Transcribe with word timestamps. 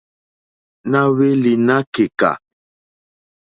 Na 0.91 0.99
hweli 1.13 1.53
na 1.67 1.75
keka. 1.93 2.31